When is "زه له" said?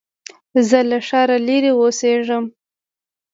0.67-0.99